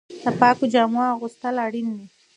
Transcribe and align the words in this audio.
د 0.23 0.25
پاکو 0.39 0.65
جامو 0.73 1.01
اغوستل 1.13 1.55
اړین 1.65 1.87
دي. 1.97 2.07